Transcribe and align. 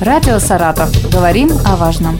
Радио 0.00 0.38
«Саратов». 0.38 0.90
Говорим 1.12 1.50
о 1.66 1.76
важном. 1.76 2.18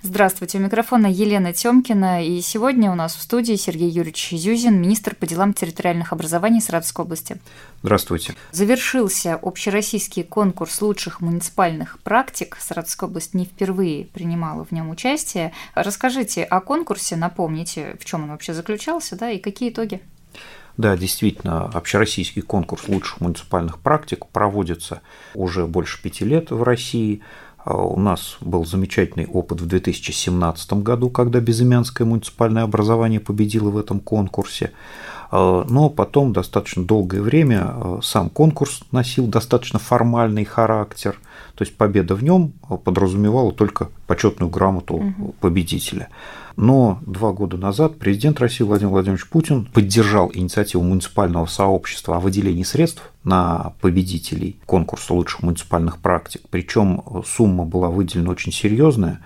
Здравствуйте, 0.00 0.56
у 0.56 0.62
микрофона 0.62 1.06
Елена 1.08 1.52
Тёмкина, 1.52 2.24
и 2.26 2.40
сегодня 2.40 2.90
у 2.90 2.94
нас 2.94 3.14
в 3.14 3.20
студии 3.20 3.56
Сергей 3.56 3.90
Юрьевич 3.90 4.30
Зюзин, 4.30 4.80
министр 4.80 5.14
по 5.14 5.26
делам 5.26 5.52
территориальных 5.52 6.14
образований 6.14 6.62
Саратовской 6.62 7.04
области. 7.04 7.36
Здравствуйте. 7.82 8.34
Завершился 8.52 9.34
общероссийский 9.34 10.24
конкурс 10.24 10.80
лучших 10.80 11.20
муниципальных 11.20 11.98
практик. 11.98 12.56
Саратовская 12.58 13.10
область 13.10 13.34
не 13.34 13.44
впервые 13.44 14.06
принимала 14.06 14.64
в 14.64 14.72
нем 14.72 14.88
участие. 14.88 15.52
Расскажите 15.74 16.42
о 16.42 16.62
конкурсе, 16.62 17.16
напомните, 17.16 17.98
в 18.00 18.06
чем 18.06 18.22
он 18.22 18.30
вообще 18.30 18.54
заключался, 18.54 19.14
да, 19.14 19.30
и 19.30 19.38
какие 19.38 19.68
итоги? 19.68 20.00
Да, 20.76 20.96
действительно, 20.96 21.64
общероссийский 21.64 22.42
конкурс 22.42 22.86
лучших 22.88 23.20
муниципальных 23.20 23.78
практик 23.78 24.26
проводится 24.26 25.00
уже 25.34 25.66
больше 25.66 26.02
пяти 26.02 26.24
лет 26.24 26.50
в 26.50 26.62
России. 26.62 27.22
А 27.58 27.74
у 27.82 27.98
нас 27.98 28.36
был 28.40 28.64
замечательный 28.64 29.26
опыт 29.26 29.60
в 29.60 29.66
2017 29.66 30.74
году, 30.74 31.10
когда 31.10 31.40
Безымянское 31.40 32.06
муниципальное 32.06 32.62
образование 32.62 33.18
победило 33.18 33.70
в 33.70 33.78
этом 33.78 34.00
конкурсе. 34.00 34.72
А, 35.30 35.64
но 35.68 35.88
потом 35.88 36.32
достаточно 36.32 36.84
долгое 36.84 37.20
время 37.20 37.62
а, 37.64 37.98
сам 38.02 38.30
конкурс 38.30 38.82
носил 38.92 39.26
достаточно 39.26 39.78
формальный 39.78 40.44
характер, 40.44 41.16
то 41.54 41.64
есть 41.64 41.76
победа 41.76 42.14
в 42.14 42.22
нем 42.22 42.52
подразумевала 42.84 43.52
только 43.52 43.88
почетную 44.06 44.50
грамоту 44.50 45.14
победителя. 45.40 46.08
Но 46.56 47.00
два 47.04 47.32
года 47.32 47.58
назад 47.58 47.98
президент 47.98 48.40
России 48.40 48.64
Владимир 48.64 48.92
Владимирович 48.92 49.28
Путин 49.28 49.66
поддержал 49.66 50.30
инициативу 50.32 50.82
муниципального 50.82 51.46
сообщества 51.46 52.16
о 52.16 52.20
выделении 52.20 52.62
средств 52.62 53.10
на 53.24 53.74
победителей 53.82 54.58
конкурса 54.64 55.12
лучших 55.12 55.42
муниципальных 55.42 55.98
практик. 55.98 56.40
Причем 56.48 57.02
сумма 57.26 57.64
была 57.64 57.88
выделена 57.88 58.30
очень 58.30 58.52
серьезная. 58.52 59.20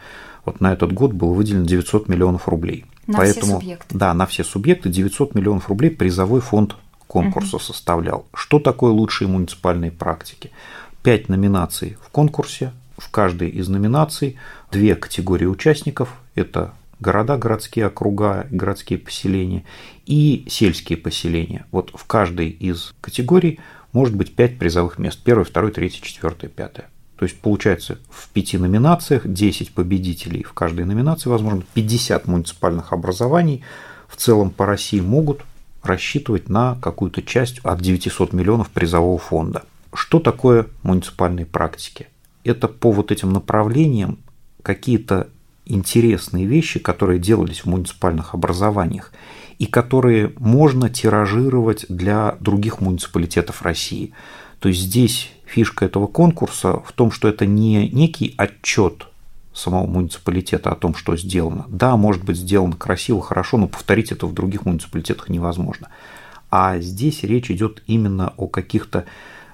Вот 0.45 0.61
на 0.61 0.73
этот 0.73 0.92
год 0.92 1.12
было 1.12 1.33
выделено 1.33 1.67
900 1.67 2.09
миллионов 2.09 2.48
рублей. 2.48 2.85
На 3.06 3.19
Поэтому, 3.19 3.47
все 3.47 3.61
субъекты. 3.61 3.98
Да, 3.98 4.15
на 4.15 4.27
все 4.27 4.45
субъекты 4.45 4.89
900 4.89 5.34
миллионов 5.34 5.69
рублей 5.69 5.91
призовой 5.91 6.41
фонд 6.41 6.77
конкурса 7.07 7.57
угу. 7.57 7.65
составлял. 7.65 8.27
Что 8.34 8.59
такое 8.59 8.92
лучшие 8.92 9.29
муниципальные 9.29 9.91
практики? 9.91 10.51
Пять 11.03 11.29
номинаций 11.29 11.97
в 12.03 12.11
конкурсе. 12.11 12.73
В 12.97 13.11
каждой 13.11 13.48
из 13.48 13.69
номинаций 13.69 14.37
две 14.70 14.95
категории 14.95 15.47
участников. 15.47 16.11
Это 16.34 16.75
города, 17.01 17.37
городские 17.37 17.87
округа, 17.87 18.47
городские 18.51 18.98
поселения 18.98 19.64
и 20.07 20.45
сельские 20.48 20.98
поселения. 20.98 21.67
Вот 21.73 21.91
в 21.95 22.05
каждой 22.05 22.51
из 22.51 22.95
категорий 23.01 23.59
может 23.92 24.14
быть 24.14 24.35
5 24.37 24.59
призовых 24.59 24.98
мест. 24.98 25.19
Первое, 25.25 25.45
второе, 25.45 25.73
третье, 25.73 26.03
четвертое, 26.03 26.48
пятое. 26.48 26.89
То 27.21 27.25
есть 27.25 27.39
получается 27.39 27.99
в 28.09 28.31
пяти 28.31 28.57
номинациях 28.57 29.31
10 29.31 29.73
победителей 29.73 30.43
в 30.43 30.55
каждой 30.55 30.87
номинации, 30.87 31.29
возможно, 31.29 31.65
50 31.75 32.27
муниципальных 32.27 32.95
образований 32.95 33.63
в 34.09 34.17
целом 34.17 34.49
по 34.49 34.65
России 34.65 35.01
могут 35.01 35.43
рассчитывать 35.83 36.48
на 36.48 36.79
какую-то 36.81 37.21
часть 37.21 37.59
от 37.59 37.83
900 37.83 38.33
миллионов 38.33 38.71
призового 38.71 39.19
фонда. 39.19 39.65
Что 39.93 40.19
такое 40.19 40.69
муниципальные 40.83 41.45
практики? 41.45 42.09
Это 42.43 42.69
по 42.69 42.91
вот 42.91 43.13
этим 43.13 43.35
направлениям 43.35 44.19
какие-то 44.63 45.29
интересные 45.67 46.47
вещи, 46.47 46.79
которые 46.79 47.19
делались 47.19 47.61
в 47.61 47.67
муниципальных 47.67 48.33
образованиях 48.33 49.13
и 49.59 49.67
которые 49.67 50.33
можно 50.39 50.89
тиражировать 50.89 51.85
для 51.91 52.39
других 52.41 52.81
муниципалитетов 52.81 53.61
России. 53.61 54.15
То 54.59 54.71
есть 54.71 54.81
здесь 54.81 55.31
фишка 55.51 55.84
этого 55.84 56.06
конкурса 56.06 56.81
в 56.84 56.93
том, 56.93 57.11
что 57.11 57.29
это 57.29 57.45
не 57.45 57.89
некий 57.89 58.35
отчет 58.36 59.08
самого 59.52 59.86
муниципалитета 59.86 60.70
о 60.70 60.77
том, 60.77 60.95
что 60.95 61.17
сделано. 61.17 61.64
Да, 61.69 61.97
может 61.97 62.24
быть 62.24 62.36
сделано 62.36 62.77
красиво, 62.77 63.20
хорошо, 63.20 63.58
но 63.58 63.67
повторить 63.67 64.13
это 64.13 64.27
в 64.27 64.33
других 64.33 64.64
муниципалитетах 64.64 65.29
невозможно. 65.29 65.89
А 66.51 66.79
здесь 66.79 67.24
речь 67.24 67.51
идет 67.51 67.83
именно 67.86 68.33
о 68.36 68.47
каких-то 68.47 69.07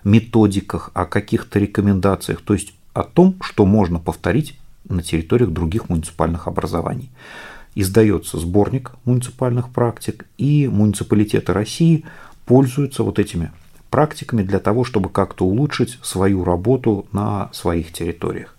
методиках, 0.04 0.90
о 0.94 1.06
каких-то 1.06 1.58
рекомендациях, 1.58 2.42
то 2.42 2.54
есть 2.54 2.74
о 2.92 3.02
том, 3.02 3.36
что 3.40 3.64
можно 3.64 3.98
повторить 3.98 4.58
на 4.88 5.02
территориях 5.02 5.50
других 5.50 5.88
муниципальных 5.88 6.46
образований. 6.46 7.10
Издается 7.74 8.38
сборник 8.38 8.92
муниципальных 9.04 9.70
практик, 9.70 10.26
и 10.38 10.68
муниципалитеты 10.68 11.52
России 11.52 12.04
пользуются 12.46 13.02
вот 13.02 13.18
этими 13.18 13.50
практиками 13.90 14.42
для 14.42 14.58
того, 14.58 14.84
чтобы 14.84 15.08
как-то 15.08 15.44
улучшить 15.44 15.98
свою 16.02 16.44
работу 16.44 17.06
на 17.12 17.50
своих 17.52 17.92
территориях. 17.92 18.56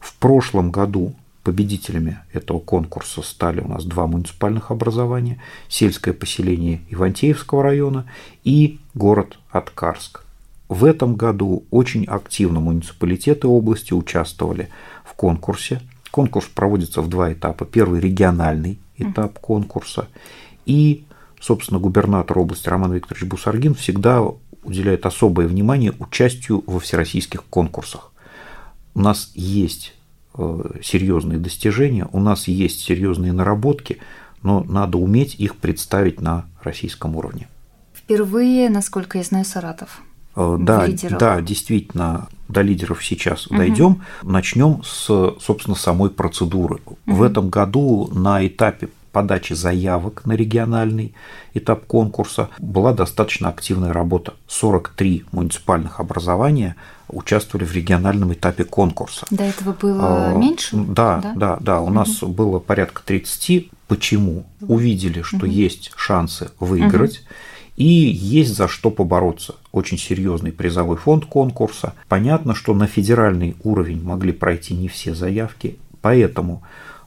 В 0.00 0.14
прошлом 0.16 0.70
году 0.70 1.14
победителями 1.42 2.18
этого 2.32 2.58
конкурса 2.58 3.22
стали 3.22 3.60
у 3.60 3.68
нас 3.68 3.84
два 3.84 4.06
муниципальных 4.08 4.72
образования– 4.72 5.40
сельское 5.68 6.12
поселение 6.12 6.80
Ивантеевского 6.90 7.62
района 7.62 8.06
и 8.42 8.80
город 8.94 9.38
Аткарск. 9.50 10.24
В 10.68 10.84
этом 10.84 11.14
году 11.14 11.64
очень 11.70 12.04
активно 12.04 12.58
муниципалитеты 12.58 13.46
области 13.46 13.92
участвовали 13.92 14.70
в 15.04 15.14
конкурсе. 15.14 15.80
Конкурс 16.10 16.46
проводится 16.46 17.00
в 17.00 17.08
два 17.08 17.32
этапа. 17.32 17.64
Первый– 17.64 18.00
региональный 18.00 18.80
этап 18.96 19.38
конкурса. 19.38 20.08
И, 20.64 21.04
собственно, 21.40 21.78
губернатор 21.78 22.38
области 22.38 22.68
Роман 22.68 22.92
Викторович 22.94 23.28
Бусаргин 23.28 23.74
всегда 23.74 24.24
уделяет 24.66 25.06
особое 25.06 25.46
внимание 25.46 25.92
участию 25.98 26.62
во 26.66 26.80
всероссийских 26.80 27.44
конкурсах. 27.44 28.12
У 28.94 29.00
нас 29.00 29.30
есть 29.34 29.94
э, 30.34 30.80
серьезные 30.82 31.38
достижения, 31.38 32.08
у 32.12 32.20
нас 32.20 32.48
есть 32.48 32.80
серьезные 32.80 33.32
наработки, 33.32 33.98
но 34.42 34.62
надо 34.64 34.98
уметь 34.98 35.34
их 35.36 35.56
представить 35.56 36.20
на 36.20 36.46
российском 36.62 37.16
уровне. 37.16 37.48
Впервые, 37.94 38.68
насколько 38.70 39.18
я 39.18 39.24
знаю, 39.24 39.44
Саратов 39.44 40.02
Э, 40.36 40.56
да, 40.60 40.86
да, 41.18 41.40
действительно, 41.40 42.28
до 42.48 42.60
лидеров 42.60 43.04
сейчас 43.04 43.46
угу. 43.46 43.56
дойдем. 43.56 44.02
Начнем 44.22 44.82
с, 44.84 45.34
собственно, 45.40 45.74
самой 45.74 46.10
процедуры. 46.10 46.80
Угу. 46.84 46.96
В 47.06 47.22
этом 47.22 47.48
году 47.48 48.10
на 48.12 48.46
этапе 48.46 48.90
подачи 49.16 49.54
заявок 49.54 50.26
на 50.26 50.34
региональный 50.34 51.14
этап 51.54 51.86
конкурса 51.86 52.50
была 52.58 52.92
достаточно 52.92 53.48
активная 53.48 53.94
работа. 53.94 54.34
43 54.46 55.24
муниципальных 55.32 56.00
образования 56.00 56.76
участвовали 57.08 57.64
в 57.64 57.72
региональном 57.72 58.34
этапе 58.34 58.64
конкурса. 58.64 59.24
До 59.30 59.42
этого 59.42 59.72
было 59.72 60.32
а, 60.32 60.34
меньше? 60.34 60.76
Да, 60.76 61.22
да, 61.22 61.32
да, 61.34 61.56
да. 61.60 61.80
У 61.80 61.84
угу. 61.84 61.94
нас 61.94 62.22
было 62.22 62.58
порядка 62.58 63.00
30. 63.06 63.70
Почему? 63.88 64.44
Увидели, 64.60 65.22
что 65.22 65.38
угу. 65.38 65.46
есть 65.46 65.92
шансы 65.96 66.50
выиграть. 66.60 67.20
Угу 67.20 67.26
и 67.76 67.84
есть 67.84 68.56
за 68.56 68.68
что 68.68 68.90
побороться. 68.90 69.56
Очень 69.70 69.98
серьезный 69.98 70.50
призовой 70.50 70.96
фонд 70.96 71.26
конкурса. 71.26 71.92
Понятно, 72.08 72.54
что 72.54 72.72
на 72.72 72.86
федеральный 72.86 73.54
уровень 73.64 74.02
могли 74.02 74.32
пройти 74.32 74.72
не 74.72 74.88
все 74.88 75.14
заявки, 75.14 75.76
поэтому 76.00 76.62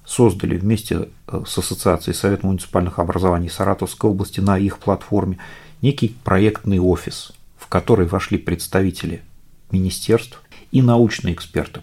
создали 0.10 0.58
вместе 0.58 1.10
э, 1.28 1.44
с 1.46 1.58
Ассоциацией 1.60 2.16
Совета 2.16 2.48
муниципальных 2.48 2.98
образований 2.98 3.48
Саратовской 3.48 4.10
области 4.10 4.40
на 4.40 4.58
их 4.58 4.80
платформе 4.80 5.38
некий 5.84 6.16
проектный 6.24 6.80
офис, 6.80 7.32
в 7.58 7.68
который 7.68 8.08
вошли 8.08 8.40
представители 8.40 9.22
министерств 9.70 10.42
и 10.72 10.82
научные 10.82 11.36
эксперты. 11.36 11.82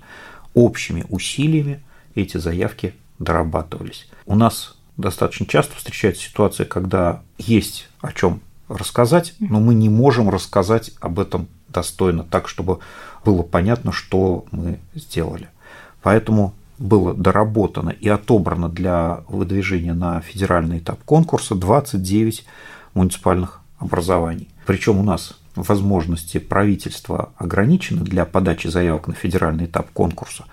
Общими 0.54 1.06
усилиями 1.08 1.80
эти 2.16 2.36
заявки 2.36 2.94
дорабатывались. 3.20 4.08
У 4.26 4.34
нас 4.34 4.76
достаточно 4.96 5.46
часто 5.46 5.76
встречается 5.76 6.24
ситуация, 6.24 6.66
когда 6.66 7.22
есть 7.38 7.88
о 8.00 8.12
чем 8.12 8.40
рассказать, 8.68 9.34
но 9.38 9.60
мы 9.60 9.72
не 9.74 9.88
можем 9.88 10.30
рассказать 10.30 10.90
об 10.98 11.20
этом 11.20 11.46
достойно, 11.68 12.24
так, 12.24 12.48
чтобы 12.48 12.80
было 13.24 13.42
понятно, 13.42 13.92
что 13.92 14.46
мы 14.50 14.80
сделали. 14.94 15.48
Поэтому 16.02 16.54
было 16.78 17.14
доработано 17.14 17.90
и 17.90 18.08
отобрано 18.08 18.68
для 18.68 19.20
выдвижения 19.28 19.94
на 19.94 20.20
федеральный 20.20 20.78
этап 20.78 21.02
конкурса 21.04 21.54
29 21.54 22.44
муниципальных 22.94 23.60
образований. 23.78 24.48
Причем 24.66 24.98
у 24.98 25.02
нас 25.02 25.38
возможности 25.54 26.38
правительства 26.38 27.32
ограничены 27.36 28.04
для 28.04 28.24
подачи 28.24 28.68
заявок 28.68 29.08
на 29.08 29.14
федеральный 29.14 29.66
этап 29.66 29.90
конкурса. 29.90 30.44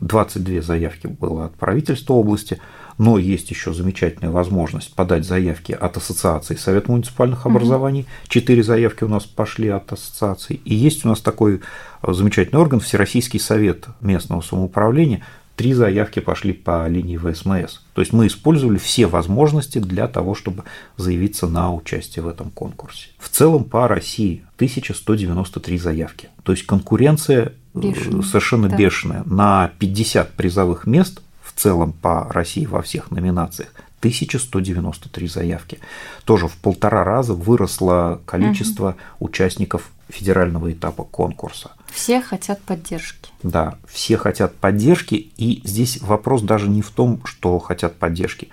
22 0.00 0.62
заявки 0.62 1.06
было 1.06 1.46
от 1.46 1.54
правительства 1.54 2.14
области, 2.14 2.60
но 2.98 3.18
есть 3.18 3.50
еще 3.50 3.72
замечательная 3.72 4.30
возможность 4.30 4.94
подать 4.94 5.24
заявки 5.24 5.72
от 5.72 5.96
Ассоциации 5.96 6.54
Совет 6.54 6.88
муниципальных 6.88 7.46
образований. 7.46 8.06
Четыре 8.28 8.62
заявки 8.62 9.04
у 9.04 9.08
нас 9.08 9.24
пошли 9.24 9.68
от 9.68 9.92
ассоциаций. 9.92 10.60
И 10.64 10.74
есть 10.74 11.04
у 11.04 11.08
нас 11.08 11.20
такой 11.20 11.60
замечательный 12.02 12.60
орган 12.60 12.80
Всероссийский 12.80 13.40
совет 13.40 13.86
местного 14.00 14.40
самоуправления. 14.40 15.24
Три 15.56 15.72
заявки 15.72 16.20
пошли 16.20 16.52
по 16.52 16.86
линии 16.86 17.16
ВСМС. 17.16 17.78
То 17.94 18.02
есть 18.02 18.12
мы 18.12 18.26
использовали 18.26 18.78
все 18.78 19.06
возможности 19.06 19.78
для 19.78 20.06
того, 20.06 20.34
чтобы 20.34 20.64
заявиться 20.96 21.48
на 21.48 21.72
участие 21.72 22.22
в 22.22 22.28
этом 22.28 22.50
конкурсе. 22.50 23.08
В 23.18 23.28
целом 23.28 23.64
по 23.64 23.88
России 23.88 24.44
1193 24.56 25.78
заявки. 25.78 26.28
То 26.42 26.52
есть 26.52 26.66
конкуренция 26.66 27.54
э, 27.74 27.80
Бешеная. 27.80 28.22
совершенно 28.22 28.68
да. 28.68 28.76
бешеная. 28.76 29.22
На 29.24 29.72
50 29.78 30.34
призовых 30.34 30.86
мест 30.86 31.22
в 31.42 31.58
целом 31.58 31.92
по 31.92 32.30
России 32.30 32.66
во 32.66 32.82
всех 32.82 33.10
номинациях 33.10 33.72
1193 34.00 35.26
заявки. 35.26 35.78
Тоже 36.24 36.48
в 36.48 36.56
полтора 36.58 37.02
раза 37.02 37.32
выросло 37.32 38.20
количество 38.26 38.90
угу. 38.90 39.26
участников 39.26 39.90
федерального 40.08 40.72
этапа 40.72 41.04
конкурса. 41.04 41.72
Все 41.86 42.20
хотят 42.20 42.60
поддержки. 42.62 43.30
Да, 43.42 43.78
все 43.88 44.16
хотят 44.16 44.54
поддержки, 44.54 45.14
и 45.36 45.62
здесь 45.64 46.00
вопрос 46.00 46.42
даже 46.42 46.68
не 46.68 46.82
в 46.82 46.90
том, 46.90 47.20
что 47.24 47.58
хотят 47.58 47.96
поддержки. 47.96 48.48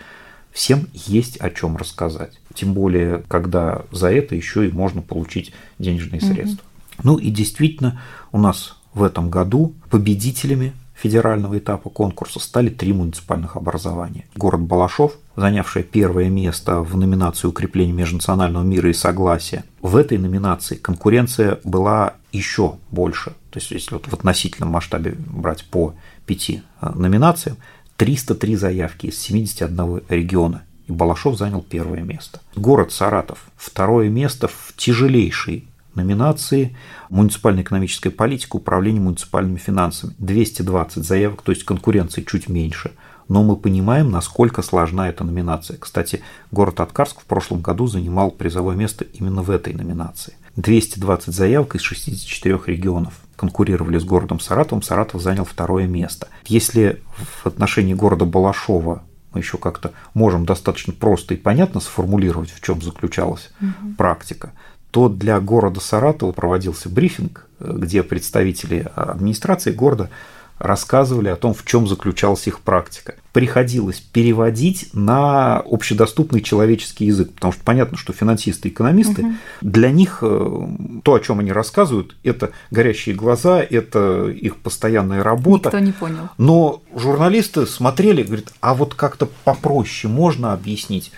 Всем 0.52 0.88
есть 0.94 1.38
о 1.38 1.50
чем 1.50 1.78
рассказать. 1.78 2.40
Тем 2.54 2.74
более, 2.74 3.24
когда 3.28 3.84
за 3.92 4.12
это 4.12 4.36
еще 4.36 4.68
и 4.68 4.72
можно 4.72 5.02
получить 5.02 5.52
денежные 5.80 6.22
средства. 6.22 6.64
Угу. 7.00 7.02
Ну 7.04 7.18
и 7.18 7.30
действительно, 7.32 8.02
у 8.32 8.38
нас 8.38 8.78
в 8.94 9.04
этом 9.04 9.30
году 9.30 9.74
победителями 9.90 10.74
федерального 10.94 11.58
этапа 11.58 11.90
конкурса 11.90 12.40
стали 12.40 12.70
три 12.70 12.94
муниципальных 12.94 13.56
образования. 13.56 14.26
Город 14.36 14.62
Балашов, 14.62 15.14
занявшая 15.36 15.84
первое 15.84 16.30
место 16.30 16.80
в 16.80 16.96
номинации 16.96 17.48
укрепления 17.48 17.94
межнационального 17.94 18.64
мира 18.64 18.90
и 18.90 18.94
согласия. 18.94 19.64
В 19.82 19.96
этой 19.96 20.18
номинации 20.18 20.76
конкуренция 20.76 21.60
была 21.64 22.14
еще 22.32 22.76
больше. 22.92 23.32
То 23.52 23.60
есть, 23.60 23.72
если 23.72 23.96
вот 23.96 24.08
в 24.08 24.14
относительном 24.14 24.72
масштабе 24.72 25.16
брать 25.18 25.66
по 25.66 25.94
пяти 26.26 26.64
э, 26.82 26.90
номинациям, 26.96 27.58
303 27.98 28.56
заявки 28.56 29.08
из 29.08 29.20
71 29.20 30.02
региона. 30.10 30.64
И 30.88 30.92
Балашов 30.92 31.38
занял 31.38 31.62
первое 31.62 32.02
место. 32.02 32.42
Город 32.56 32.92
Саратов 32.92 33.46
второе 33.56 34.10
место 34.10 34.48
в 34.48 34.74
тяжелейшей 34.76 35.68
номинации 35.96 36.76
«Муниципальная 37.10 37.64
экономическая 37.64 38.10
политика, 38.10 38.56
управление 38.56 39.02
муниципальными 39.02 39.58
финансами». 39.58 40.14
220 40.20 41.04
заявок, 41.04 41.42
то 41.42 41.52
есть 41.52 41.64
конкуренции 41.64 42.22
чуть 42.22 42.50
меньше. 42.50 42.92
Но 43.30 43.44
мы 43.44 43.56
понимаем, 43.56 44.12
насколько 44.12 44.62
сложна 44.62 45.10
эта 45.10 45.24
номинация. 45.24 45.78
Кстати, 45.78 46.22
город 46.52 46.80
Аткарск 46.82 47.22
в 47.22 47.26
прошлом 47.26 47.62
году 47.62 47.88
занимал 47.88 48.32
призовое 48.32 48.76
место 48.76 49.06
именно 49.14 49.42
в 49.42 49.50
этой 49.50 49.74
номинации. 49.74 50.34
220 50.56 51.34
заявок 51.34 51.76
из 51.76 51.82
64 51.82 52.60
регионов 52.68 53.14
конкурировали 53.36 53.98
с 53.98 54.04
городом 54.04 54.40
Саратовом, 54.40 54.84
Саратов 54.84 55.22
занял 55.22 55.46
второе 55.46 55.88
место. 55.88 56.28
Если 56.46 57.02
в 57.44 57.48
отношении 57.48 57.94
города 57.94 58.26
Балашова 58.26 59.04
мы 59.34 59.40
еще 59.40 59.58
как-то 59.58 59.94
можем 60.14 60.46
достаточно 60.46 60.94
просто 60.94 61.34
и 61.34 61.38
понятно 61.38 61.80
сформулировать, 61.80 62.52
в 62.52 62.62
чем 62.62 62.82
заключалась 62.82 63.50
угу. 63.60 63.96
практика, 63.98 64.54
то 64.94 65.10
для 65.10 65.40
города 65.40 65.80
Саратова 65.80 66.34
проводился 66.34 66.88
брифинг, 66.88 67.48
где 67.60 68.04
представители 68.04 68.88
администрации 68.96 69.72
города 69.72 70.12
рассказывали 70.60 71.30
о 71.30 71.36
том, 71.36 71.56
в 71.56 71.66
чем 71.66 71.88
заключалась 71.88 72.46
их 72.46 72.60
практика. 72.60 73.16
Приходилось 73.32 74.00
переводить 74.00 74.92
на 74.94 75.58
общедоступный 75.58 76.42
человеческий 76.42 77.06
язык, 77.06 77.34
потому 77.34 77.54
что 77.54 77.64
понятно, 77.64 77.98
что 77.98 78.14
финансисты, 78.14 78.70
экономисты, 78.70 79.24
угу. 79.24 79.34
для 79.62 79.90
них 79.90 80.20
э, 80.22 80.68
то, 81.04 81.16
о 81.16 81.20
чем 81.20 81.40
они 81.40 81.52
рассказывают, 81.52 82.16
это 82.24 82.52
горящие 82.70 83.16
глаза, 83.16 83.64
это 83.64 84.28
их 84.28 84.58
постоянная 84.58 85.24
работа. 85.24 85.70
Никто 85.70 85.80
не 85.80 85.92
понял. 85.92 86.30
Но 86.38 86.84
журналисты 86.96 87.66
смотрели, 87.66 88.22
говорят, 88.22 88.54
а 88.62 88.76
вот 88.76 88.94
как-то 88.94 89.28
попроще 89.44 90.14
можно 90.14 90.54
объяснить? 90.54 91.12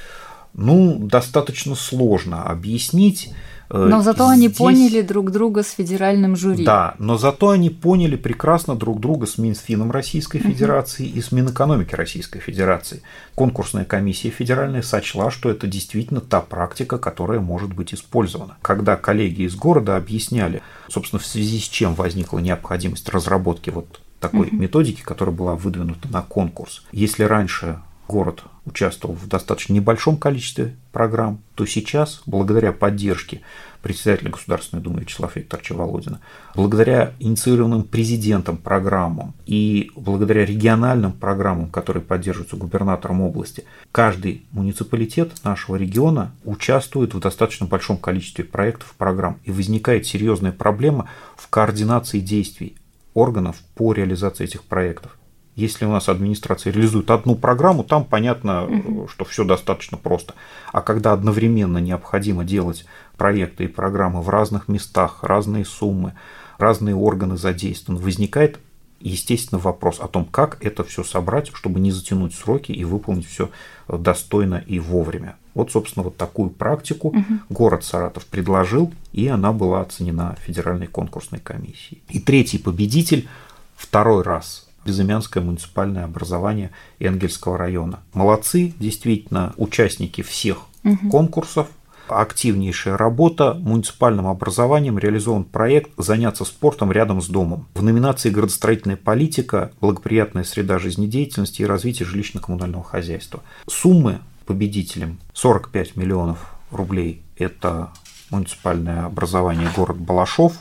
Ну, 0.53 0.97
достаточно 0.97 1.75
сложно 1.75 2.43
объяснить 2.43 3.33
Э, 3.33 3.33
но 3.69 4.01
зато 4.01 4.25
Здесь... 4.25 4.37
они 4.37 4.49
поняли 4.49 5.01
друг 5.01 5.31
друга 5.31 5.63
с 5.63 5.71
федеральным 5.71 6.35
жюри. 6.35 6.65
Да, 6.65 6.95
но 6.99 7.17
зато 7.17 7.49
они 7.49 7.69
поняли 7.69 8.15
прекрасно 8.15 8.75
друг 8.75 8.99
друга 8.99 9.25
с 9.25 9.37
Минфином 9.37 9.91
Российской 9.91 10.39
Федерации 10.39 11.07
и 11.07 11.21
с 11.21 11.31
Минэкономики 11.31 11.95
Российской 11.95 12.39
Федерации. 12.39 13.01
Конкурсная 13.33 13.85
комиссия 13.85 14.29
федеральная 14.29 14.81
сочла, 14.81 15.31
что 15.31 15.49
это 15.49 15.67
действительно 15.67 16.21
та 16.21 16.41
практика, 16.41 16.97
которая 16.97 17.39
может 17.39 17.73
быть 17.73 17.93
использована. 17.93 18.57
Когда 18.61 18.95
коллеги 18.95 19.43
из 19.43 19.55
города 19.55 19.95
объясняли, 19.95 20.61
собственно, 20.89 21.19
в 21.19 21.25
связи 21.25 21.59
с 21.59 21.63
чем 21.63 21.95
возникла 21.95 22.39
необходимость 22.39 23.09
разработки 23.09 23.69
вот 23.69 24.01
такой 24.19 24.49
методики, 24.51 25.01
которая 25.01 25.35
была 25.35 25.55
выдвинута 25.55 26.07
на 26.09 26.21
конкурс. 26.21 26.83
Если 26.91 27.23
раньше 27.23 27.79
город 28.07 28.43
участвовал 28.65 29.15
в 29.15 29.27
достаточно 29.27 29.73
небольшом 29.73 30.17
количестве 30.17 30.75
программ, 30.91 31.41
то 31.55 31.65
сейчас, 31.65 32.21
благодаря 32.25 32.71
поддержке 32.71 33.41
председателя 33.81 34.31
Государственной 34.31 34.81
Думы 34.81 35.01
Вячеслава 35.01 35.31
Викторовича 35.35 35.75
Володина, 35.75 36.19
благодаря 36.55 37.13
инициированным 37.19 37.83
президентом 37.83 38.57
программам 38.57 39.35
и 39.45 39.91
благодаря 39.95 40.43
региональным 40.43 41.13
программам, 41.13 41.69
которые 41.69 42.01
поддерживаются 42.01 42.57
губернатором 42.57 43.21
области, 43.21 43.63
каждый 43.91 44.45
муниципалитет 44.51 45.33
нашего 45.43 45.75
региона 45.75 46.33
участвует 46.45 47.13
в 47.13 47.19
достаточно 47.19 47.67
большом 47.67 47.97
количестве 47.97 48.43
проектов 48.43 48.95
программ. 48.97 49.39
И 49.43 49.51
возникает 49.51 50.07
серьезная 50.07 50.51
проблема 50.51 51.07
в 51.35 51.47
координации 51.49 52.21
действий 52.21 52.75
органов 53.13 53.57
по 53.75 53.93
реализации 53.93 54.45
этих 54.45 54.63
проектов. 54.63 55.15
Если 55.55 55.85
у 55.85 55.91
нас 55.91 56.09
администрация 56.09 56.73
реализует 56.73 57.09
одну 57.11 57.35
программу, 57.35 57.83
там 57.83 58.03
понятно, 58.03 58.65
угу. 58.65 59.07
что 59.07 59.23
все 59.23 59.45
достаточно 59.45 59.97
просто. 59.97 60.33
А 60.73 60.81
когда 60.81 61.13
одновременно 61.13 61.77
необходимо 61.77 62.43
делать 62.43 62.85
проекты 63.17 63.65
и 63.65 63.67
программы 63.67 64.21
в 64.21 64.29
разных 64.29 64.67
местах, 64.67 65.23
разные 65.23 65.63
суммы, 65.63 66.13
разные 66.57 66.95
органы 66.95 67.37
задействованы, 67.37 68.03
возникает 68.03 68.59
естественно, 68.99 69.59
вопрос 69.59 69.99
о 69.99 70.07
том, 70.07 70.25
как 70.25 70.63
это 70.65 70.83
все 70.83 71.03
собрать, 71.03 71.51
чтобы 71.53 71.79
не 71.79 71.91
затянуть 71.91 72.33
сроки 72.33 72.71
и 72.71 72.83
выполнить 72.83 73.27
все 73.27 73.49
достойно 73.87 74.63
и 74.65 74.79
вовремя. 74.79 75.35
Вот, 75.53 75.71
собственно, 75.71 76.03
вот 76.03 76.17
такую 76.17 76.49
практику 76.49 77.09
угу. 77.09 77.23
город 77.49 77.83
Саратов 77.85 78.25
предложил, 78.25 78.91
и 79.13 79.27
она 79.27 79.53
была 79.53 79.81
оценена 79.81 80.35
Федеральной 80.41 80.87
конкурсной 80.87 81.39
комиссией. 81.39 82.01
И 82.09 82.19
третий 82.19 82.57
победитель 82.57 83.27
второй 83.75 84.23
раз 84.23 84.64
Безымянское 84.85 85.43
муниципальное 85.43 86.05
образование 86.05 86.71
Энгельского 86.99 87.57
района. 87.57 87.99
Молодцы, 88.13 88.73
действительно, 88.79 89.53
участники 89.57 90.21
всех 90.21 90.59
угу. 90.83 91.09
конкурсов, 91.09 91.67
активнейшая 92.07 92.97
работа. 92.97 93.53
Муниципальным 93.55 94.27
образованием 94.27 94.97
реализован 94.97 95.43
проект 95.43 95.91
«Заняться 95.97 96.45
спортом 96.45 96.91
рядом 96.91 97.21
с 97.21 97.27
домом». 97.27 97.67
В 97.73 97.83
номинации 97.83 98.29
«Градостроительная 98.29 98.97
политика», 98.97 99.71
«Благоприятная 99.81 100.43
среда 100.43 100.79
жизнедеятельности 100.79 101.63
и 101.63 101.65
развитие 101.65 102.07
жилищно-коммунального 102.07 102.83
хозяйства». 102.83 103.41
Суммы 103.67 104.19
победителям 104.45 105.19
45 105.33 105.95
миллионов 105.95 106.55
рублей– 106.71 107.23
это 107.37 107.89
муниципальное 108.29 109.05
образование 109.05 109.69
город 109.75 109.97
Балашов, 109.97 110.53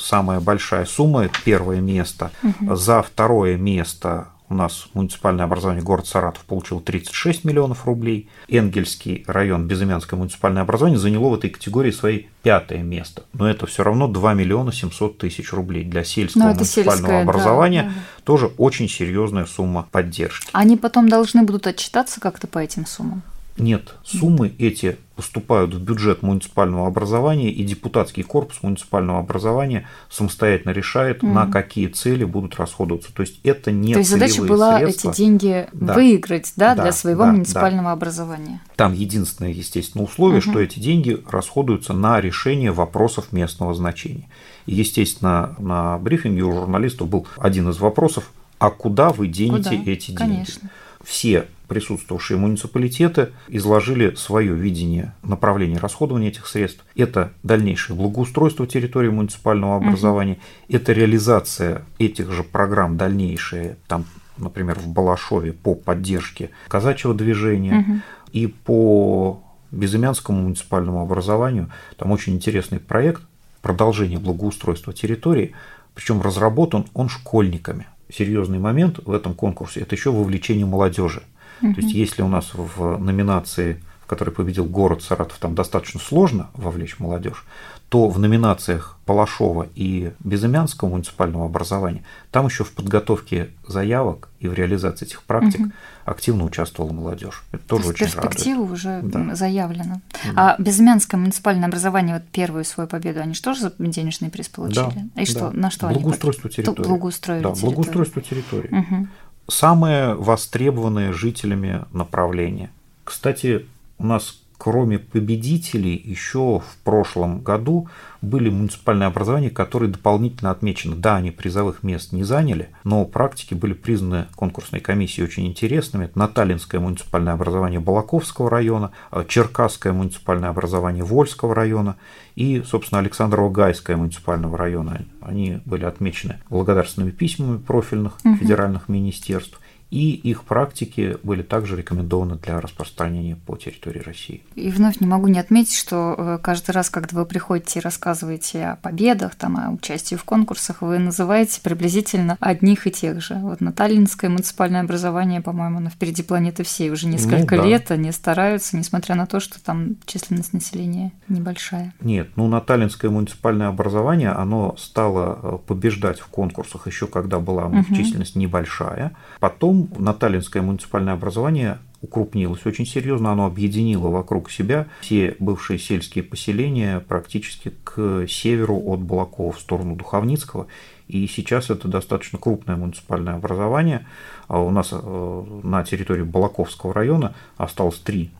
самая 0.00 0.40
большая 0.40 0.84
сумма, 0.84 1.24
это 1.24 1.34
первое 1.44 1.80
место. 1.80 2.30
Угу. 2.42 2.76
За 2.76 3.02
второе 3.02 3.56
место 3.56 4.28
у 4.50 4.54
нас 4.54 4.88
муниципальное 4.92 5.46
образование 5.46 5.82
город 5.82 6.06
Саратов 6.06 6.44
получил 6.44 6.80
36 6.80 7.44
миллионов 7.44 7.86
рублей. 7.86 8.28
Энгельский 8.48 9.24
район, 9.26 9.66
Безымянское 9.66 10.18
муниципальное 10.18 10.62
образование 10.62 10.98
заняло 10.98 11.30
в 11.30 11.34
этой 11.34 11.50
категории 11.50 11.90
свои 11.90 12.24
пятое 12.42 12.82
место. 12.82 13.24
Но 13.32 13.48
это 13.48 13.66
все 13.66 13.82
равно 13.82 14.06
2 14.06 14.34
миллиона 14.34 14.72
700 14.72 15.18
тысяч 15.18 15.52
рублей 15.52 15.84
для 15.84 16.04
сельского 16.04 16.42
муниципального 16.42 16.96
сельское, 16.96 17.22
образования. 17.22 17.82
Да, 17.84 17.88
да. 17.88 18.22
Тоже 18.24 18.46
очень 18.58 18.88
серьезная 18.88 19.46
сумма 19.46 19.88
поддержки. 19.90 20.50
Они 20.52 20.76
потом 20.76 21.08
должны 21.08 21.42
будут 21.42 21.66
отчитаться 21.66 22.20
как-то 22.20 22.46
по 22.46 22.58
этим 22.58 22.86
суммам? 22.86 23.22
Нет, 23.56 23.94
суммы 24.02 24.52
эти 24.58 24.96
поступают 25.14 25.74
в 25.74 25.80
бюджет 25.80 26.22
муниципального 26.22 26.88
образования, 26.88 27.52
и 27.52 27.62
депутатский 27.62 28.24
корпус 28.24 28.62
муниципального 28.62 29.20
образования 29.20 29.86
самостоятельно 30.10 30.72
решает, 30.72 31.22
угу. 31.22 31.32
на 31.32 31.46
какие 31.46 31.86
цели 31.86 32.24
будут 32.24 32.56
расходоваться. 32.56 33.14
То 33.14 33.22
есть 33.22 33.38
это 33.44 33.70
не 33.70 33.92
То 33.92 34.00
есть 34.00 34.10
задача 34.10 34.42
была 34.42 34.78
средства. 34.78 35.10
эти 35.10 35.16
деньги 35.16 35.68
да. 35.72 35.94
выиграть 35.94 36.52
да, 36.56 36.74
да, 36.74 36.82
для 36.82 36.92
своего 36.92 37.24
да, 37.24 37.32
муниципального 37.32 37.90
да. 37.90 37.92
образования. 37.92 38.60
Там 38.74 38.92
единственное, 38.92 39.52
естественно, 39.52 40.02
условие, 40.02 40.40
угу. 40.40 40.50
что 40.50 40.60
эти 40.60 40.80
деньги 40.80 41.22
расходуются 41.30 41.92
на 41.92 42.20
решение 42.20 42.72
вопросов 42.72 43.30
местного 43.30 43.72
значения. 43.72 44.28
И, 44.66 44.74
естественно, 44.74 45.54
на 45.58 45.96
брифинге 45.98 46.42
у 46.42 46.52
журналистов 46.52 47.08
был 47.08 47.28
один 47.36 47.68
из 47.68 47.78
вопросов, 47.78 48.32
а 48.58 48.70
куда 48.70 49.10
вы 49.10 49.28
денете 49.28 49.76
куда? 49.76 49.92
эти 49.92 50.06
деньги? 50.06 50.16
Конечно. 50.16 50.70
Все 51.04 51.46
присутствовавшие 51.68 52.38
муниципалитеты 52.38 53.30
изложили 53.48 54.14
свое 54.14 54.54
видение 54.54 55.14
направления 55.22 55.78
расходования 55.78 56.28
этих 56.28 56.46
средств. 56.46 56.84
Это 56.94 57.32
дальнейшее 57.42 57.96
благоустройство 57.96 58.66
территории 58.66 59.08
муниципального 59.08 59.76
образования, 59.76 60.34
угу. 60.68 60.76
это 60.76 60.92
реализация 60.92 61.82
этих 61.98 62.32
же 62.32 62.42
программ 62.42 62.96
дальнейшие, 62.96 63.76
там 63.86 64.04
например, 64.36 64.78
в 64.78 64.88
Балашове 64.88 65.52
по 65.52 65.74
поддержке 65.74 66.50
казачьего 66.68 67.14
движения 67.14 67.80
угу. 67.80 68.00
и 68.32 68.46
по 68.46 69.40
Безымянскому 69.70 70.42
муниципальному 70.42 71.02
образованию. 71.02 71.70
Там 71.96 72.10
очень 72.10 72.34
интересный 72.34 72.80
проект 72.80 73.22
продолжение 73.62 74.18
благоустройства 74.18 74.92
территории, 74.92 75.54
причем 75.94 76.20
разработан 76.22 76.86
он 76.94 77.08
школьниками. 77.08 77.86
Серьезный 78.12 78.58
момент 78.58 79.00
в 79.04 79.12
этом 79.12 79.34
конкурсе– 79.34 79.80
это 79.82 79.94
еще 79.94 80.12
вовлечение 80.12 80.66
молодежи. 80.66 81.22
Угу. 81.62 81.74
То 81.74 81.80
есть, 81.80 81.94
если 81.94 82.22
у 82.22 82.28
нас 82.28 82.50
в 82.52 82.98
номинации, 82.98 83.82
в 84.02 84.06
которой 84.06 84.30
победил 84.30 84.64
город 84.64 85.02
Саратов, 85.02 85.38
там 85.38 85.54
достаточно 85.54 86.00
сложно 86.00 86.50
вовлечь 86.54 86.98
молодежь, 86.98 87.44
то 87.88 88.08
в 88.08 88.18
номинациях 88.18 88.98
Палашова 89.06 89.68
и 89.76 90.12
Безымянского 90.20 90.88
муниципального 90.88 91.44
образования 91.44 92.02
там 92.32 92.46
еще 92.46 92.64
в 92.64 92.72
подготовке 92.72 93.50
заявок 93.68 94.30
и 94.40 94.48
в 94.48 94.54
реализации 94.54 95.06
этих 95.06 95.22
практик 95.22 95.60
угу. 95.60 95.72
активно 96.04 96.44
участвовала 96.44 96.92
молодежь. 96.92 97.44
Это 97.52 97.62
тоже 97.68 97.84
то 97.84 97.88
очень 97.90 98.06
перспектива 98.06 98.62
радует. 98.62 98.72
уже 98.72 99.00
да. 99.02 99.34
заявлена. 99.36 100.00
Да. 100.24 100.56
А 100.56 100.56
Безымянское 100.60 101.20
муниципальное 101.20 101.68
образование, 101.68 102.16
вот 102.16 102.24
первую 102.32 102.64
свою 102.64 102.88
победу, 102.88 103.20
они 103.20 103.34
что 103.34 103.54
же 103.54 103.60
за 103.60 103.74
денежный 103.78 104.30
приз 104.30 104.48
получили? 104.48 105.10
Да, 105.14 105.22
и 105.22 105.26
что, 105.26 105.50
да. 105.50 105.52
на 105.52 105.70
что 105.70 105.88
благоустройство 105.88 106.48
они? 106.48 106.56
Территории. 106.56 106.88
Благоустройство 106.88 107.48
да, 107.48 107.54
территории. 107.54 107.74
благоустройство 107.74 108.22
территории. 108.22 108.74
Угу. 108.74 109.08
Самое 109.48 110.14
востребованное 110.14 111.12
жителями 111.12 111.84
направление. 111.92 112.70
Кстати, 113.04 113.66
у 113.98 114.06
нас 114.06 114.40
кроме 114.64 114.98
победителей, 114.98 116.00
еще 116.02 116.60
в 116.60 116.76
прошлом 116.84 117.42
году 117.42 117.86
были 118.22 118.48
муниципальные 118.48 119.08
образования, 119.08 119.50
которые 119.50 119.90
дополнительно 119.90 120.50
отмечены. 120.50 120.96
Да, 120.96 121.16
они 121.16 121.32
призовых 121.32 121.82
мест 121.82 122.12
не 122.12 122.24
заняли, 122.24 122.70
но 122.82 123.04
практики 123.04 123.52
были 123.52 123.74
признаны 123.74 124.24
конкурсной 124.34 124.80
комиссией 124.80 125.26
очень 125.26 125.46
интересными. 125.46 126.06
Это 126.06 126.18
Наталинское 126.18 126.80
муниципальное 126.80 127.34
образование 127.34 127.78
Балаковского 127.78 128.48
района, 128.48 128.92
э, 129.12 129.26
Черкасское 129.28 129.92
муниципальное 129.92 130.48
образование 130.48 131.04
Вольского 131.04 131.54
района 131.54 131.96
и, 132.34 132.62
собственно, 132.66 133.02
Александрово-Гайское 133.02 133.96
муниципального 133.96 134.56
района. 134.56 135.02
Они 135.20 135.60
были 135.66 135.84
отмечены 135.84 136.40
благодарственными 136.48 137.10
письмами 137.10 137.58
профильных 137.58 138.14
угу. 138.24 138.36
федеральных 138.36 138.88
министерств 138.88 139.60
и 139.94 140.10
их 140.10 140.42
практики 140.42 141.18
были 141.22 141.42
также 141.42 141.76
рекомендованы 141.76 142.34
для 142.34 142.60
распространения 142.60 143.36
по 143.36 143.56
территории 143.56 144.00
России. 144.00 144.42
И 144.56 144.68
вновь 144.70 144.98
не 144.98 145.06
могу 145.06 145.28
не 145.28 145.38
отметить, 145.38 145.76
что 145.76 146.16
э, 146.18 146.38
каждый 146.42 146.72
раз, 146.72 146.90
когда 146.90 147.16
вы 147.16 147.24
приходите 147.24 147.78
и 147.78 147.82
рассказываете 147.82 148.66
о 148.66 148.76
победах, 148.76 149.36
там, 149.36 149.56
о 149.56 149.70
участии 149.70 150.16
в 150.16 150.24
конкурсах, 150.24 150.82
вы 150.82 150.98
называете 150.98 151.60
приблизительно 151.60 152.36
одних 152.40 152.88
и 152.88 152.90
тех 152.90 153.22
же. 153.22 153.34
Вот 153.36 153.60
Наталинское 153.60 154.28
муниципальное 154.28 154.80
образование, 154.80 155.40
по-моему, 155.40 155.76
оно 155.76 155.90
впереди 155.90 156.24
планеты 156.24 156.64
всей 156.64 156.90
уже 156.90 157.06
несколько 157.06 157.54
ну, 157.54 157.62
да. 157.62 157.68
лет, 157.68 157.90
они 157.92 158.10
стараются, 158.10 158.76
несмотря 158.76 159.14
на 159.14 159.26
то, 159.26 159.38
что 159.38 159.62
там 159.62 159.94
численность 160.06 160.52
населения 160.52 161.12
небольшая. 161.28 161.94
Нет, 162.00 162.30
ну 162.34 162.48
Наталинское 162.48 163.12
муниципальное 163.12 163.68
образование, 163.68 164.30
оно 164.30 164.74
стало 164.76 165.38
э, 165.40 165.58
побеждать 165.64 166.18
в 166.18 166.26
конкурсах 166.26 166.88
еще 166.88 167.06
когда 167.06 167.38
была 167.38 167.66
угу. 167.66 167.94
численность 167.94 168.34
небольшая. 168.34 169.12
Потом 169.38 169.83
Наталинское 169.98 170.62
муниципальное 170.62 171.14
образование 171.14 171.78
укрупнилось 172.04 172.66
очень 172.66 172.86
серьезно, 172.86 173.32
оно 173.32 173.46
объединило 173.46 174.08
вокруг 174.08 174.50
себя 174.50 174.86
все 175.00 175.36
бывшие 175.38 175.78
сельские 175.78 176.22
поселения 176.22 177.00
практически 177.00 177.72
к 177.82 178.26
северу 178.28 178.80
от 178.86 179.00
Балакова 179.00 179.52
в 179.52 179.58
сторону 179.58 179.96
Духовницкого. 179.96 180.66
И 181.08 181.26
сейчас 181.26 181.70
это 181.70 181.88
достаточно 181.88 182.38
крупное 182.38 182.76
муниципальное 182.76 183.34
образование. 183.34 184.06
А 184.48 184.60
у 184.60 184.70
нас 184.70 184.90
э, 184.92 185.60
на 185.62 185.84
территории 185.84 186.22
Балаковского 186.22 186.94
района 186.94 187.34
осталось 187.56 187.98
три 187.98 188.30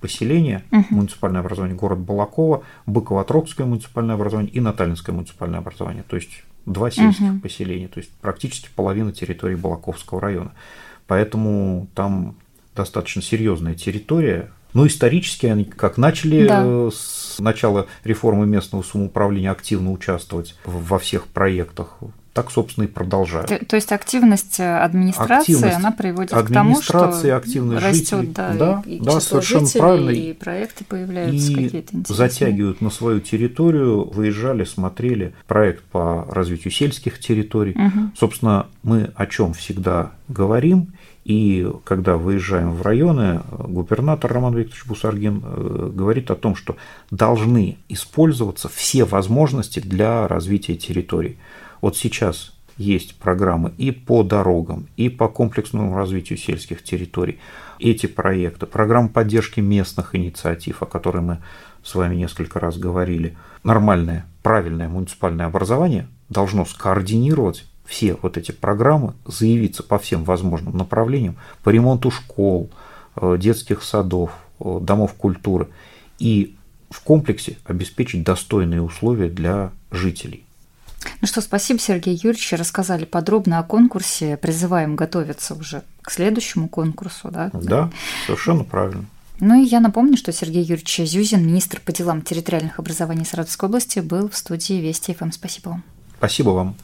поселения, 0.00 0.62
угу. 0.70 0.84
муниципальное 0.90 1.40
образование 1.40 1.76
город 1.76 1.98
Балакова, 1.98 2.62
Быково-Отрогское 2.86 3.64
муниципальное 3.64 4.16
образование 4.16 4.52
и 4.52 4.60
Наталинское 4.60 5.14
муниципальное 5.14 5.60
образование. 5.60 6.04
То 6.06 6.16
есть 6.16 6.44
два 6.66 6.90
сельских 6.90 7.32
угу. 7.32 7.40
поселения, 7.40 7.88
то 7.88 8.00
есть 8.00 8.10
практически 8.20 8.68
половина 8.74 9.12
территории 9.12 9.54
Балаковского 9.54 10.20
района. 10.20 10.52
Поэтому 11.06 11.88
там 11.94 12.36
достаточно 12.74 13.22
серьезная 13.22 13.74
территория. 13.74 14.50
Но 14.72 14.86
исторически 14.86 15.46
они 15.46 15.64
как 15.64 15.98
начали 15.98 16.46
да. 16.46 16.62
Э, 16.64 16.90
с 16.92 17.38
начала 17.38 17.86
реформы 18.02 18.46
местного 18.46 18.82
самоуправления 18.82 19.50
активно 19.50 19.92
участвовать 19.92 20.56
во 20.64 20.98
всех 20.98 21.26
проектах, 21.28 21.98
так, 22.34 22.50
собственно, 22.50 22.84
и 22.84 22.88
продолжают. 22.88 23.48
То, 23.48 23.64
то 23.64 23.76
есть 23.76 23.92
активность 23.92 24.58
э, 24.58 24.78
администрации, 24.78 25.54
активность 25.54 25.76
она 25.76 25.92
приводит 25.92 26.32
к 26.32 26.52
тому, 26.52 26.82
что 26.82 27.06
активность 27.36 27.82
растет, 27.82 28.20
жителей. 28.20 28.32
да, 28.34 28.52
да, 28.54 28.82
и, 28.84 28.98
да, 29.00 29.20
совершенно 29.20 29.66
жителей, 29.66 29.80
правильно. 29.80 30.10
И 30.10 30.32
проекты 30.32 30.84
появляются 30.84 31.52
и 31.52 31.54
какие-то 31.54 31.96
интересные. 31.96 32.16
затягивают 32.16 32.80
на 32.80 32.90
свою 32.90 33.20
территорию, 33.20 34.10
выезжали, 34.10 34.64
смотрели 34.64 35.32
проект 35.46 35.84
по 35.84 36.26
развитию 36.28 36.72
сельских 36.72 37.20
территорий. 37.20 37.72
Угу. 37.72 38.10
Собственно, 38.18 38.66
мы 38.82 39.12
о 39.14 39.26
чем 39.26 39.54
всегда 39.54 40.10
говорим, 40.26 40.88
и 41.24 41.70
когда 41.84 42.16
выезжаем 42.16 42.72
в 42.72 42.82
районы, 42.82 43.42
губернатор 43.50 44.32
Роман 44.32 44.54
Викторович 44.56 44.86
Бусаргин 44.86 45.42
э, 45.42 45.90
говорит 45.94 46.30
о 46.30 46.34
том, 46.34 46.54
что 46.56 46.76
должны 47.10 47.78
использоваться 47.88 48.68
все 48.68 49.04
возможности 49.04 49.78
для 49.80 50.28
развития 50.28 50.74
территорий. 50.74 51.38
Вот 51.84 51.98
сейчас 51.98 52.54
есть 52.78 53.14
программы 53.16 53.74
и 53.76 53.90
по 53.90 54.22
дорогам, 54.22 54.88
и 54.96 55.10
по 55.10 55.28
комплексному 55.28 55.94
развитию 55.94 56.38
сельских 56.38 56.82
территорий. 56.82 57.38
Эти 57.78 58.06
проекты, 58.06 58.64
программа 58.64 59.10
поддержки 59.10 59.60
местных 59.60 60.14
инициатив, 60.14 60.82
о 60.82 60.86
которой 60.86 61.20
мы 61.20 61.42
с 61.82 61.94
вами 61.94 62.14
несколько 62.14 62.58
раз 62.58 62.78
говорили, 62.78 63.36
нормальное, 63.64 64.24
правильное 64.42 64.88
муниципальное 64.88 65.44
образование 65.44 66.08
должно 66.30 66.64
скоординировать 66.64 67.66
все 67.84 68.16
вот 68.22 68.38
эти 68.38 68.50
программы, 68.50 69.12
заявиться 69.26 69.82
по 69.82 69.98
всем 69.98 70.24
возможным 70.24 70.78
направлениям, 70.78 71.36
по 71.62 71.68
ремонту 71.68 72.10
школ, 72.10 72.70
э, 73.16 73.36
детских 73.38 73.82
садов, 73.82 74.30
э, 74.58 74.78
домов 74.80 75.12
культуры 75.12 75.68
и 76.18 76.56
в 76.88 77.02
комплексе 77.02 77.58
обеспечить 77.66 78.24
достойные 78.24 78.80
условия 78.80 79.28
для 79.28 79.70
жителей. 79.90 80.43
Ну 81.20 81.26
что, 81.26 81.40
спасибо, 81.40 81.78
Сергей 81.78 82.14
Юрьевич. 82.14 82.52
Рассказали 82.52 83.04
подробно 83.04 83.58
о 83.58 83.62
конкурсе. 83.62 84.36
Призываем 84.36 84.96
готовиться 84.96 85.54
уже 85.54 85.82
к 86.02 86.10
следующему 86.10 86.68
конкурсу. 86.68 87.30
Да, 87.30 87.50
да 87.52 87.90
совершенно 88.26 88.64
правильно. 88.64 89.06
Ну 89.40 89.60
и 89.60 89.66
я 89.66 89.80
напомню, 89.80 90.16
что 90.16 90.32
Сергей 90.32 90.62
Юрьевич 90.62 90.98
Зюзин, 90.98 91.46
министр 91.46 91.80
по 91.80 91.92
делам 91.92 92.22
территориальных 92.22 92.78
образований 92.78 93.24
Саратовской 93.24 93.68
области, 93.68 93.98
был 93.98 94.28
в 94.28 94.36
студии 94.36 94.74
Вести 94.74 95.12
ФМ. 95.12 95.32
Спасибо 95.32 95.70
вам. 95.70 95.84
Спасибо 96.18 96.50
вам. 96.50 96.76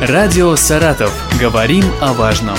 Радио 0.00 0.54
«Саратов». 0.56 1.14
Говорим 1.40 1.84
о 2.02 2.12
важном. 2.12 2.58